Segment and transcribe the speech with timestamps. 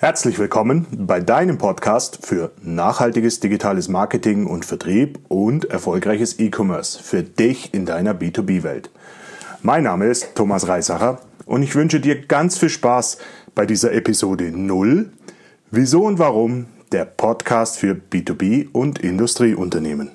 [0.00, 7.22] Herzlich willkommen bei deinem Podcast für nachhaltiges digitales Marketing und Vertrieb und erfolgreiches E-Commerce für
[7.22, 8.88] dich in deiner B2B-Welt.
[9.60, 13.18] Mein Name ist Thomas Reisacher und ich wünsche dir ganz viel Spaß
[13.54, 15.12] bei dieser Episode 0
[15.70, 20.12] Wieso und warum der Podcast für B2B und Industrieunternehmen.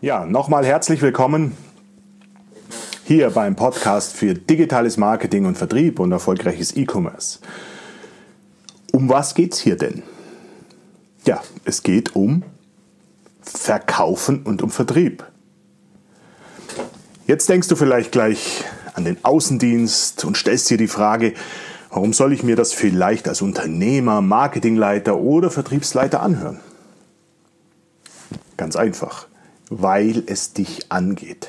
[0.00, 1.56] Ja, nochmal herzlich willkommen
[3.04, 7.38] hier beim Podcast für digitales Marketing und Vertrieb und erfolgreiches E-Commerce.
[8.92, 10.02] Um was geht's hier denn?
[11.24, 12.42] Ja, es geht um
[13.40, 15.24] Verkaufen und um Vertrieb.
[17.26, 21.32] Jetzt denkst du vielleicht gleich an den Außendienst und stellst dir die Frage,
[21.88, 26.60] warum soll ich mir das vielleicht als Unternehmer, Marketingleiter oder Vertriebsleiter anhören?
[28.58, 29.28] Ganz einfach
[29.70, 31.48] weil es dich angeht.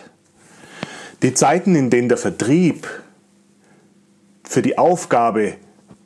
[1.21, 2.87] Die Zeiten, in denen der Vertrieb
[4.43, 5.55] für die Aufgabe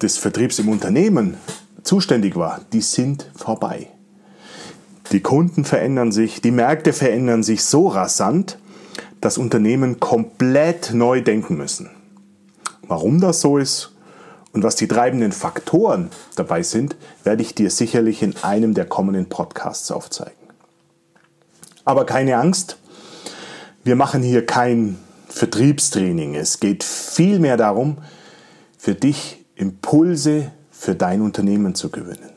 [0.01, 1.37] des Vertriebs im Unternehmen
[1.83, 3.87] zuständig war, die sind vorbei.
[5.11, 8.59] Die Kunden verändern sich, die Märkte verändern sich so rasant,
[9.21, 11.89] dass Unternehmen komplett neu denken müssen.
[12.87, 13.95] Warum das so ist
[14.53, 19.27] und was die treibenden Faktoren dabei sind, werde ich dir sicherlich in einem der kommenden
[19.27, 20.38] Podcasts aufzeigen.
[21.85, 22.77] Aber keine Angst,
[23.83, 24.97] wir machen hier kein
[25.29, 26.35] Vertriebstraining.
[26.35, 27.97] Es geht vielmehr darum,
[28.77, 32.31] für dich Impulse für dein Unternehmen zu gewinnen.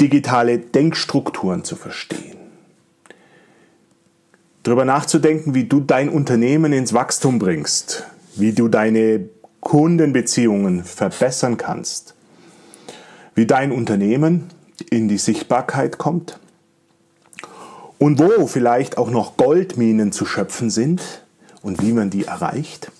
[0.00, 2.38] Digitale Denkstrukturen zu verstehen.
[4.62, 9.28] Darüber nachzudenken, wie du dein Unternehmen ins Wachstum bringst, wie du deine
[9.60, 12.14] Kundenbeziehungen verbessern kannst,
[13.34, 14.50] wie dein Unternehmen
[14.90, 16.38] in die Sichtbarkeit kommt
[17.98, 21.02] und wo vielleicht auch noch Goldminen zu schöpfen sind
[21.62, 22.90] und wie man die erreicht.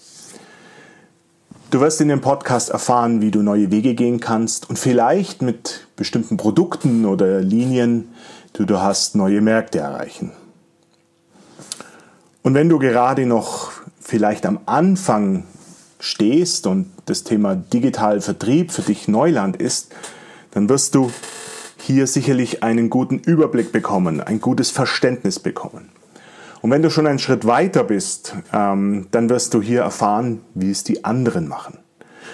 [1.70, 5.86] Du wirst in dem Podcast erfahren, wie du neue Wege gehen kannst und vielleicht mit
[5.96, 8.08] bestimmten Produkten oder Linien,
[8.56, 10.32] die du hast, neue Märkte erreichen.
[12.42, 15.44] Und wenn du gerade noch vielleicht am Anfang
[16.00, 19.92] stehst und das Thema digital Vertrieb für dich Neuland ist,
[20.52, 21.10] dann wirst du
[21.88, 25.88] hier sicherlich einen guten Überblick bekommen, ein gutes Verständnis bekommen.
[26.60, 30.70] Und wenn du schon einen Schritt weiter bist, ähm, dann wirst du hier erfahren, wie
[30.70, 31.78] es die anderen machen.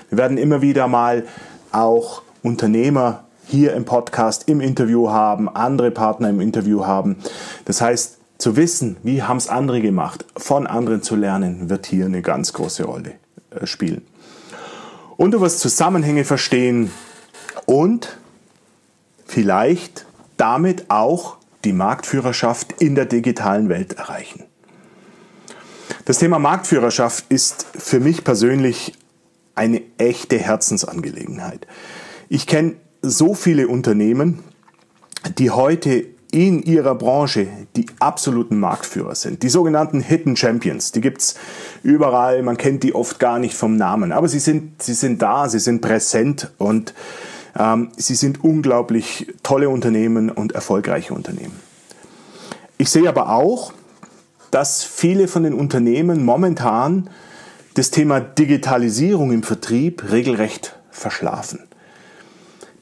[0.08, 1.24] Wir werden immer wieder mal
[1.70, 7.16] auch Unternehmer hier im Podcast, im Interview haben, andere Partner im Interview haben.
[7.64, 12.06] Das heißt, zu wissen, wie haben es andere gemacht, von anderen zu lernen, wird hier
[12.06, 13.12] eine ganz große Rolle
[13.50, 14.02] äh, spielen.
[15.16, 16.90] Und du wirst Zusammenhänge verstehen
[17.66, 18.18] und
[19.24, 24.44] vielleicht damit auch die Marktführerschaft in der digitalen Welt erreichen.
[26.04, 28.92] Das Thema Marktführerschaft ist für mich persönlich
[29.54, 31.66] eine echte Herzensangelegenheit.
[32.28, 34.42] Ich kenne so viele Unternehmen,
[35.38, 37.46] die heute in ihrer Branche
[37.76, 39.44] die absoluten Marktführer sind.
[39.44, 41.36] Die sogenannten Hidden Champions, die gibt es
[41.84, 45.48] überall, man kennt die oft gar nicht vom Namen, aber sie sind, sie sind da,
[45.48, 46.92] sie sind präsent und
[47.96, 51.54] sie sind unglaublich tolle Unternehmen und erfolgreiche Unternehmen.
[52.78, 53.72] Ich sehe aber auch,
[54.50, 57.10] dass viele von den Unternehmen momentan
[57.74, 61.60] das Thema Digitalisierung im Vertrieb regelrecht verschlafen.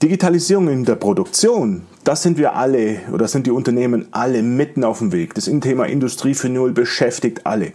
[0.03, 4.99] Digitalisierung in der Produktion, das sind wir alle oder sind die Unternehmen alle mitten auf
[4.99, 5.35] dem Weg.
[5.35, 7.73] Das Thema Industrie für Null beschäftigt alle.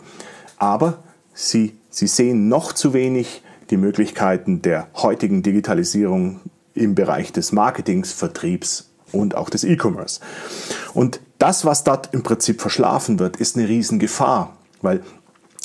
[0.58, 1.04] Aber
[1.34, 6.42] sie, sie sehen noch zu wenig die Möglichkeiten der heutigen Digitalisierung
[6.78, 10.20] im Bereich des Marketings, Vertriebs und auch des E-Commerce.
[10.94, 15.04] Und das, was dort im Prinzip verschlafen wird, ist eine Riesengefahr, weil,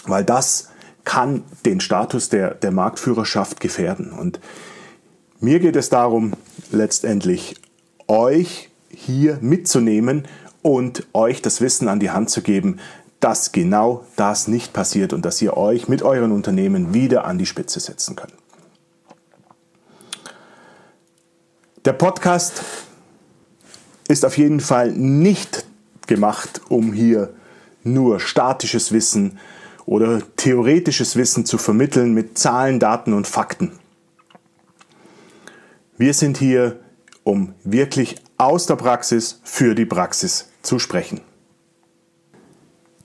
[0.07, 0.69] weil das
[1.05, 4.13] kann den Status der, der Marktführerschaft gefährden.
[4.13, 4.41] Und
[5.41, 6.35] mir geht es darum,
[6.71, 7.57] letztendlich
[8.07, 10.29] euch hier mitzunehmen
[10.61, 12.79] und euch das Wissen an die Hand zu geben,
[13.19, 17.47] dass genau das nicht passiert und dass ihr euch mit euren Unternehmen wieder an die
[17.47, 18.35] Spitze setzen könnt.
[21.85, 22.63] Der Podcast
[24.07, 25.67] ist auf jeden Fall nicht
[26.07, 27.35] gemacht, um hier
[27.83, 29.41] nur statisches Wissen
[29.85, 33.73] oder theoretisches Wissen zu vermitteln mit Zahlen, Daten und Fakten.
[35.99, 36.79] Wir sind hier,
[37.25, 41.21] um wirklich aus der Praxis für die Praxis zu sprechen.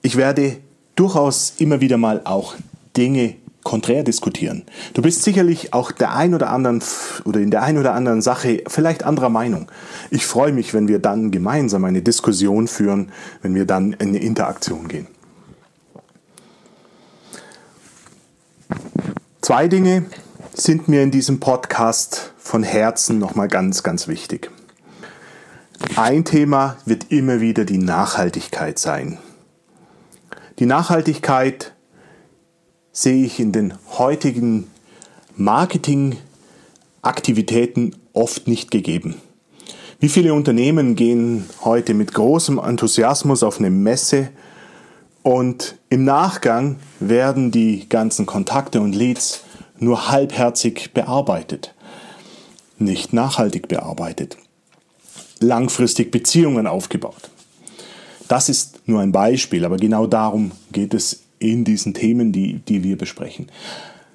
[0.02, 0.58] Ich werde
[0.94, 2.54] durchaus immer wieder mal auch
[2.96, 3.34] Dinge
[3.68, 4.62] konträr diskutieren.
[4.94, 6.82] Du bist sicherlich auch der ein oder anderen
[7.26, 9.70] oder in der ein oder anderen Sache vielleicht anderer Meinung.
[10.10, 13.12] Ich freue mich, wenn wir dann gemeinsam eine Diskussion führen,
[13.42, 15.06] wenn wir dann in eine Interaktion gehen.
[19.42, 20.06] Zwei Dinge
[20.54, 24.50] sind mir in diesem Podcast von Herzen nochmal ganz, ganz wichtig.
[25.94, 29.18] Ein Thema wird immer wieder die Nachhaltigkeit sein.
[30.58, 31.74] Die Nachhaltigkeit
[32.92, 34.66] sehe ich in den heutigen
[35.36, 39.14] Marketingaktivitäten oft nicht gegeben.
[40.00, 44.28] Wie viele Unternehmen gehen heute mit großem Enthusiasmus auf eine Messe
[45.22, 49.42] und im Nachgang werden die ganzen Kontakte und Leads
[49.78, 51.74] nur halbherzig bearbeitet,
[52.78, 54.36] nicht nachhaltig bearbeitet,
[55.40, 57.30] langfristig Beziehungen aufgebaut.
[58.28, 62.82] Das ist nur ein Beispiel, aber genau darum geht es in diesen Themen, die, die
[62.82, 63.46] wir besprechen.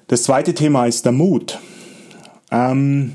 [0.08, 1.58] Das zweite Thema ist der Mut.
[2.50, 3.14] Ähm,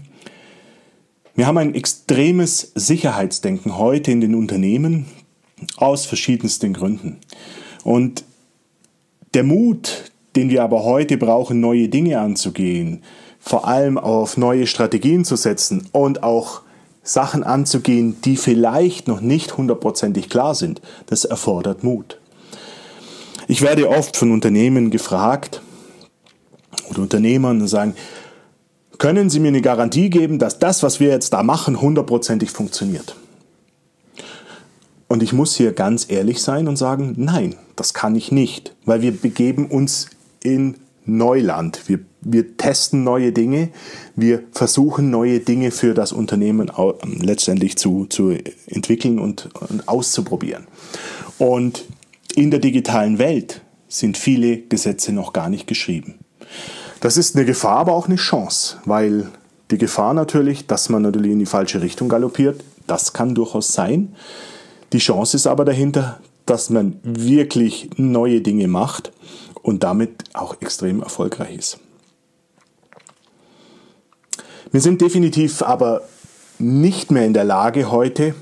[1.35, 5.05] wir haben ein extremes Sicherheitsdenken heute in den Unternehmen
[5.77, 7.17] aus verschiedensten Gründen.
[7.83, 8.23] Und
[9.33, 13.03] der Mut, den wir aber heute brauchen, neue Dinge anzugehen,
[13.39, 16.61] vor allem auf neue Strategien zu setzen und auch
[17.03, 22.18] Sachen anzugehen, die vielleicht noch nicht hundertprozentig klar sind, das erfordert Mut.
[23.49, 25.63] Ich werde oft von Unternehmen gefragt
[26.87, 27.95] oder Unternehmern sagen,
[28.99, 33.15] können Sie mir eine Garantie geben, dass das, was wir jetzt da machen, hundertprozentig funktioniert?
[35.07, 39.01] Und ich muss hier ganz ehrlich sein und sagen, nein, das kann ich nicht, weil
[39.01, 40.11] wir begeben uns
[40.43, 40.75] in
[41.07, 41.81] Neuland.
[41.87, 43.69] Wir, wir testen neue Dinge,
[44.15, 46.71] wir versuchen neue Dinge für das Unternehmen
[47.03, 48.29] letztendlich zu, zu
[48.67, 50.67] entwickeln und, und auszuprobieren.
[51.39, 51.85] Und
[52.35, 56.19] in der digitalen Welt sind viele Gesetze noch gar nicht geschrieben.
[57.01, 59.27] Das ist eine Gefahr, aber auch eine Chance, weil
[59.71, 64.15] die Gefahr natürlich, dass man natürlich in die falsche Richtung galoppiert, das kann durchaus sein.
[64.93, 69.11] Die Chance ist aber dahinter, dass man wirklich neue Dinge macht
[69.61, 71.79] und damit auch extrem erfolgreich ist.
[74.71, 76.01] Wir sind definitiv aber
[76.57, 78.35] nicht mehr in der Lage heute,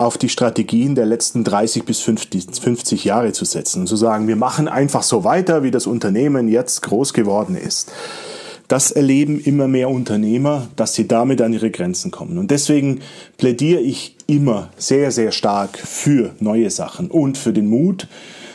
[0.00, 4.36] auf die Strategien der letzten 30 bis 50 Jahre zu setzen und zu sagen, wir
[4.36, 7.92] machen einfach so weiter, wie das Unternehmen jetzt groß geworden ist.
[8.66, 12.38] Das erleben immer mehr Unternehmer, dass sie damit an ihre Grenzen kommen.
[12.38, 13.00] Und deswegen
[13.36, 18.08] plädiere ich immer sehr, sehr stark für neue Sachen und für den Mut,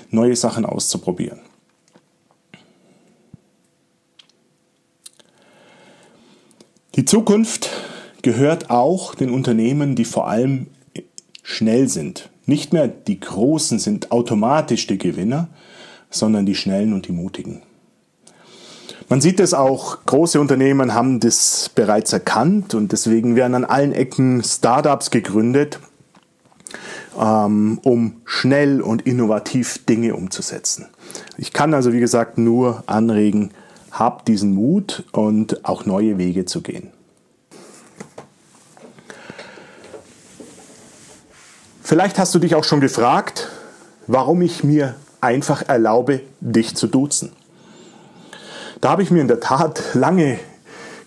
[0.09, 1.41] neue Sachen auszuprobieren.
[6.95, 7.69] Die Zukunft
[8.24, 10.68] gehört auch den Unternehmen, die vor allem
[11.45, 12.30] schnell sind.
[12.47, 15.47] Nicht mehr die Großen sind automatisch die Gewinner,
[16.09, 17.62] sondern die Schnellen und die Mutigen.
[19.09, 23.92] Man sieht es auch, große Unternehmen haben das bereits erkannt und deswegen werden an allen
[23.92, 25.80] Ecken Startups gegründet,
[27.19, 30.88] ähm, um schnell und innovativ Dinge umzusetzen.
[31.38, 33.51] Ich kann also, wie gesagt, nur anregen,
[33.91, 36.94] habt diesen Mut und auch neue Wege zu gehen.
[41.86, 43.48] Vielleicht hast du dich auch schon gefragt,
[44.08, 47.32] warum ich mir einfach erlaube, dich zu duzen.
[48.82, 50.40] Da habe ich mir in der Tat lange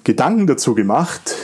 [0.05, 1.35] Gedanken dazu gemacht.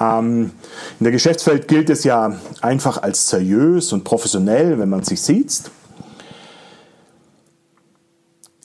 [0.00, 0.52] Ähm,
[1.00, 5.72] in der Geschäftswelt gilt es ja einfach als seriös und professionell, wenn man sich sieht.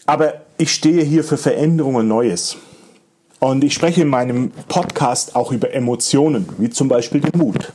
[0.05, 2.57] Aber ich stehe hier für Veränderung und Neues.
[3.39, 7.73] Und ich spreche in meinem Podcast auch über Emotionen, wie zum Beispiel den Mut.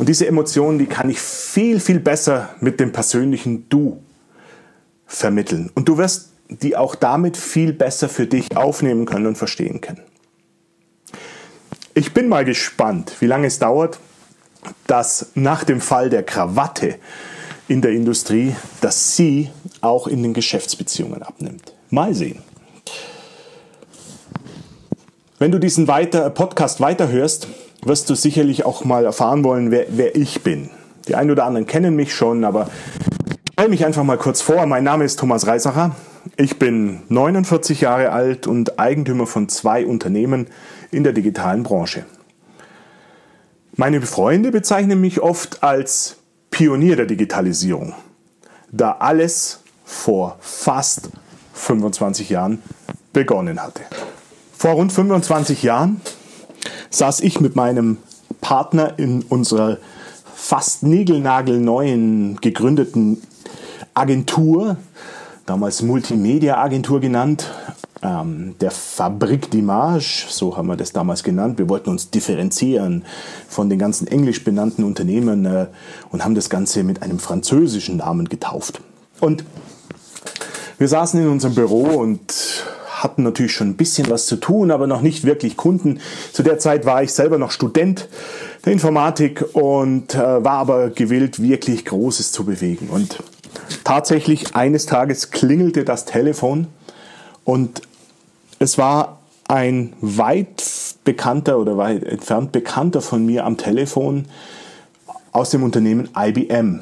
[0.00, 4.02] Und diese Emotionen, die kann ich viel, viel besser mit dem persönlichen Du
[5.04, 5.70] vermitteln.
[5.74, 10.00] Und du wirst die auch damit viel besser für dich aufnehmen können und verstehen können.
[11.92, 13.98] Ich bin mal gespannt, wie lange es dauert,
[14.86, 16.94] dass nach dem Fall der Krawatte
[17.68, 19.50] in der Industrie, dass sie
[19.82, 21.74] auch in den Geschäftsbeziehungen abnimmt.
[21.90, 22.38] Mal sehen.
[25.38, 27.48] Wenn du diesen weiter, Podcast weiterhörst,
[27.82, 30.70] wirst du sicherlich auch mal erfahren wollen, wer, wer ich bin.
[31.08, 34.66] Die einen oder anderen kennen mich schon, aber ich stelle mich einfach mal kurz vor.
[34.66, 35.94] Mein Name ist Thomas Reisacher.
[36.36, 40.46] Ich bin 49 Jahre alt und Eigentümer von zwei Unternehmen
[40.90, 42.04] in der digitalen Branche.
[43.76, 46.16] Meine Freunde bezeichnen mich oft als
[46.50, 47.94] Pionier der Digitalisierung,
[48.70, 51.10] da alles vor fast
[51.54, 52.62] 25 Jahren
[53.12, 53.82] begonnen hatte.
[54.56, 56.00] Vor rund 25 Jahren
[56.90, 57.98] saß ich mit meinem
[58.40, 59.78] Partner in unserer
[60.34, 63.22] fast niegelnagelneuen gegründeten
[63.94, 64.76] Agentur,
[65.46, 67.50] damals Multimedia-Agentur genannt,
[68.02, 71.58] ähm, der Fabrik d'Image, so haben wir das damals genannt.
[71.58, 73.04] Wir wollten uns differenzieren
[73.48, 75.66] von den ganzen englisch benannten Unternehmen äh,
[76.10, 78.80] und haben das Ganze mit einem französischen Namen getauft.
[79.20, 79.44] Und
[80.78, 82.32] wir saßen in unserem Büro und
[83.02, 86.00] hatten natürlich schon ein bisschen was zu tun, aber noch nicht wirklich Kunden.
[86.32, 88.08] Zu der Zeit war ich selber noch Student
[88.64, 92.88] der Informatik und äh, war aber gewillt, wirklich Großes zu bewegen.
[92.90, 93.22] Und
[93.84, 96.66] tatsächlich eines Tages klingelte das Telefon
[97.44, 97.82] und
[98.58, 100.62] es war ein weit
[101.04, 104.26] bekannter oder weit entfernt bekannter von mir am Telefon
[105.32, 106.80] aus dem Unternehmen IBM.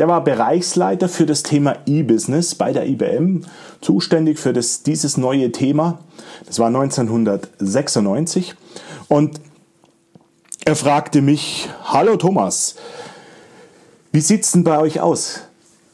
[0.00, 3.42] Der war Bereichsleiter für das Thema E-Business bei der IBM,
[3.82, 5.98] zuständig für das, dieses neue Thema.
[6.46, 8.54] Das war 1996.
[9.08, 9.42] Und
[10.64, 12.76] er fragte mich, hallo Thomas,
[14.10, 15.42] wie sieht's denn bei euch aus?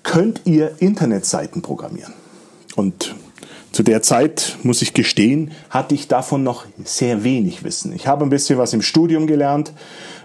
[0.05, 2.13] Könnt ihr Internetseiten programmieren?
[2.77, 3.17] Und
[3.73, 7.93] zu der Zeit, muss ich gestehen, hatte ich davon noch sehr wenig Wissen.
[7.93, 9.73] Ich habe ein bisschen was im Studium gelernt,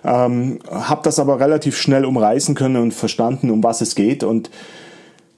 [0.04, 4.24] ähm, habe das aber relativ schnell umreißen können und verstanden, um was es geht.
[4.24, 4.50] Und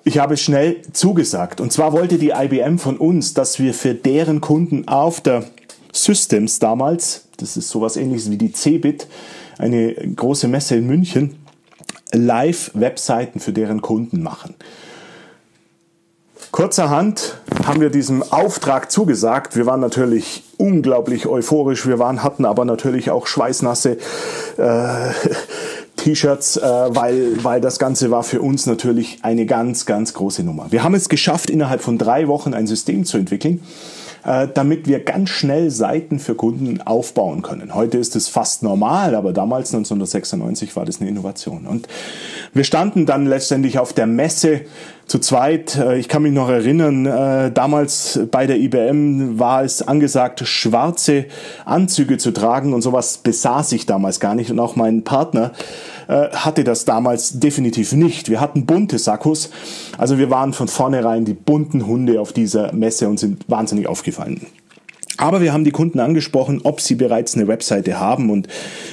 [0.04, 1.62] ich habe schnell zugesagt.
[1.62, 5.46] Und zwar wollte die IBM von uns, dass wir für deren Kunden auf der
[5.92, 9.08] Systems damals, das ist sowas ähnliches wie die Cebit,
[9.58, 11.36] eine große Messe in München,
[12.12, 14.56] Live-Webseiten für deren Kunden machen.
[16.54, 19.56] Kurzerhand haben wir diesem Auftrag zugesagt.
[19.56, 21.88] Wir waren natürlich unglaublich euphorisch.
[21.88, 23.98] Wir waren, hatten aber natürlich auch schweißnasse
[24.58, 25.10] äh,
[25.96, 30.68] T-Shirts, äh, weil, weil das Ganze war für uns natürlich eine ganz, ganz große Nummer.
[30.70, 33.64] Wir haben es geschafft, innerhalb von drei Wochen ein System zu entwickeln,
[34.24, 37.74] äh, damit wir ganz schnell Seiten für Kunden aufbauen können.
[37.74, 41.66] Heute ist es fast normal, aber damals 1996 war das eine Innovation.
[41.66, 41.88] Und
[42.54, 44.62] wir standen dann letztendlich auf der Messe
[45.08, 45.76] zu zweit.
[45.76, 51.26] Äh, ich kann mich noch erinnern, äh, damals bei der IBM war es angesagt, schwarze
[51.66, 55.52] Anzüge zu tragen und sowas besaß ich damals gar nicht und auch mein Partner
[56.08, 58.30] äh, hatte das damals definitiv nicht.
[58.30, 59.50] Wir hatten bunte Sakkos,
[59.98, 64.48] also wir waren von vornherein die bunten Hunde auf dieser Messe und sind wahnsinnig aufgefallen.
[65.18, 68.48] Aber wir haben die Kunden angesprochen, ob sie bereits eine Webseite haben und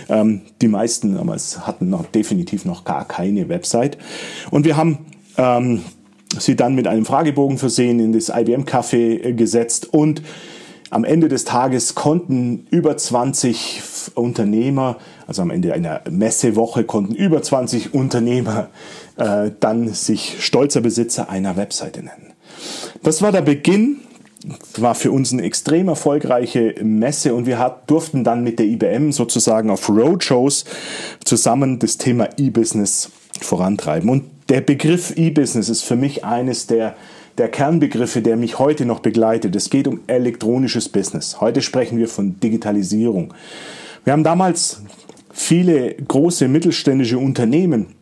[0.08, 3.96] ähm, die meisten damals hatten noch definitiv noch gar keine Website.
[4.50, 4.98] Und wir haben
[5.38, 5.82] ähm,
[6.38, 10.22] sie dann mit einem Fragebogen versehen, in das IBM-Café gesetzt und
[10.90, 13.82] am Ende des Tages konnten über 20
[14.14, 14.96] Unternehmer,
[15.26, 18.70] also am Ende einer Messewoche konnten über 20 Unternehmer
[19.16, 22.32] äh, dann sich stolzer Besitzer einer Webseite nennen.
[23.04, 24.00] Das war der Beginn,
[24.78, 29.12] war für uns eine extrem erfolgreiche Messe und wir hat, durften dann mit der IBM
[29.12, 30.64] sozusagen auf Roadshows
[31.24, 33.10] zusammen das Thema E-Business
[33.40, 34.10] vorantreiben.
[34.10, 36.94] Und der Begriff E-Business ist für mich eines der
[37.38, 39.56] der Kernbegriffe, der mich heute noch begleitet.
[39.56, 41.40] Es geht um elektronisches Business.
[41.40, 43.32] Heute sprechen wir von Digitalisierung.
[44.04, 44.82] Wir haben damals
[45.32, 47.94] viele große mittelständische Unternehmen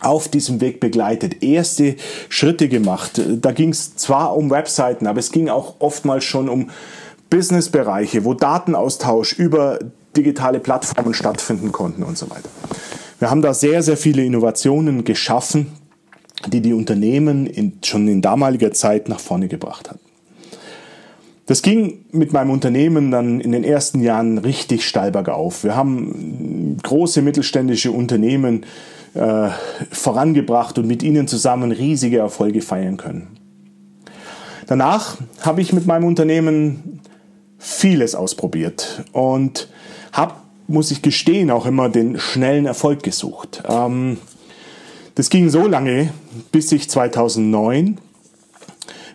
[0.00, 1.96] auf diesem Weg begleitet, erste
[2.28, 3.20] Schritte gemacht.
[3.40, 6.70] Da ging es zwar um Webseiten, aber es ging auch oftmals schon um
[7.30, 9.80] Businessbereiche, wo Datenaustausch über
[10.16, 12.48] digitale Plattformen stattfinden konnten und so weiter.
[13.18, 15.66] Wir haben da sehr, sehr viele Innovationen geschaffen,
[16.46, 19.98] die die Unternehmen in, schon in damaliger Zeit nach vorne gebracht hat.
[21.46, 25.64] Das ging mit meinem Unternehmen dann in den ersten Jahren richtig steil bergauf.
[25.64, 28.66] Wir haben große mittelständische Unternehmen
[29.14, 29.48] äh,
[29.90, 33.38] vorangebracht und mit ihnen zusammen riesige Erfolge feiern können.
[34.66, 37.00] Danach habe ich mit meinem Unternehmen
[37.56, 39.68] vieles ausprobiert und
[40.68, 43.62] muss ich gestehen, auch immer den schnellen Erfolg gesucht.
[43.68, 44.18] Ähm,
[45.14, 46.12] das ging so lange,
[46.52, 47.98] bis ich 2009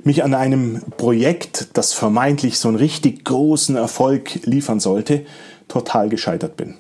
[0.04, 5.26] mich an einem Projekt, das vermeintlich so einen richtig großen Erfolg liefern sollte,
[5.68, 6.76] total gescheitert bin.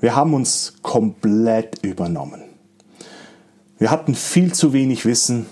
[0.00, 2.42] Wir haben uns komplett übernommen.
[3.78, 5.46] Wir hatten viel zu wenig Wissen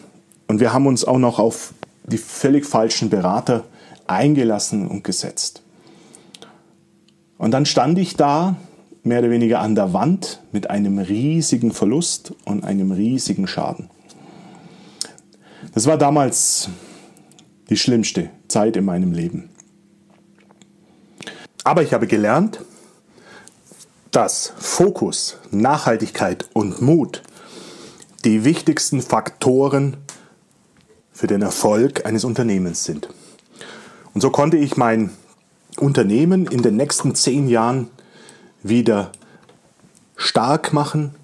[0.48, 1.72] und wir haben uns auch noch auf
[2.04, 3.64] die völlig falschen Berater
[4.06, 5.63] eingelassen und gesetzt.
[7.38, 8.56] Und dann stand ich da
[9.02, 13.90] mehr oder weniger an der Wand mit einem riesigen Verlust und einem riesigen Schaden.
[15.74, 16.68] Das war damals
[17.68, 19.50] die schlimmste Zeit in meinem Leben.
[21.64, 22.60] Aber ich habe gelernt,
[24.10, 27.22] dass Fokus, Nachhaltigkeit und Mut
[28.24, 29.96] die wichtigsten Faktoren
[31.12, 33.08] für den Erfolg eines Unternehmens sind.
[34.14, 35.10] Und so konnte ich mein
[35.78, 37.88] Unternehmen in den nächsten zehn Jahren
[38.62, 39.12] wieder
[40.16, 41.14] stark machen,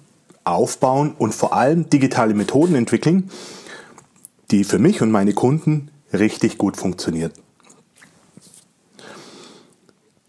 [0.43, 3.29] aufbauen und vor allem digitale Methoden entwickeln,
[4.51, 7.31] die für mich und meine Kunden richtig gut funktionieren.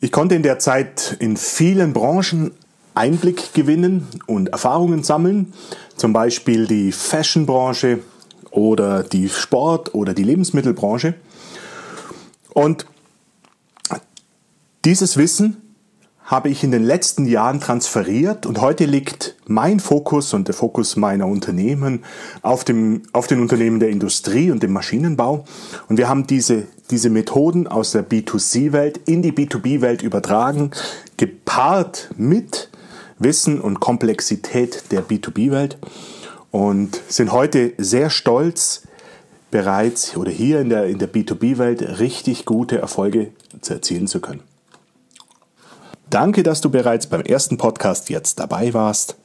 [0.00, 2.52] Ich konnte in der Zeit in vielen Branchen
[2.94, 5.52] Einblick gewinnen und Erfahrungen sammeln,
[5.96, 8.00] zum Beispiel die Fashionbranche
[8.50, 11.14] oder die Sport- oder die Lebensmittelbranche.
[12.52, 12.86] Und
[14.84, 15.56] dieses Wissen
[16.24, 20.96] habe ich in den letzten Jahren transferiert und heute liegt mein Fokus und der Fokus
[20.96, 22.04] meiner Unternehmen
[22.42, 25.44] auf, dem, auf den Unternehmen der Industrie und dem Maschinenbau.
[25.88, 30.70] Und wir haben diese, diese Methoden aus der B2C-Welt in die B2B-Welt übertragen,
[31.16, 32.70] gepaart mit
[33.18, 35.76] Wissen und Komplexität der B2B-Welt
[36.50, 38.82] und sind heute sehr stolz,
[39.50, 44.42] bereits oder hier in der, in der B2B-Welt richtig gute Erfolge zu erzielen zu können.
[46.12, 49.16] Danke, dass du bereits beim ersten Podcast jetzt dabei warst.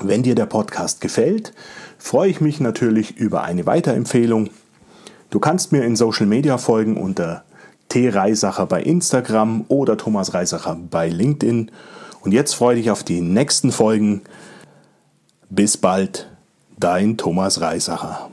[0.00, 1.52] Wenn dir der Podcast gefällt,
[1.98, 4.50] freue ich mich natürlich über eine Weiterempfehlung.
[5.30, 7.42] Du kannst mir in Social Media folgen unter
[7.88, 8.10] T.
[8.10, 11.72] Reisacher bei Instagram oder Thomas Reisacher bei LinkedIn.
[12.20, 14.22] Und jetzt freue dich auf die nächsten Folgen.
[15.50, 16.30] Bis bald,
[16.78, 18.30] dein Thomas Reisacher.